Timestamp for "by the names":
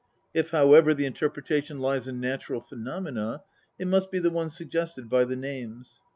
5.11-6.01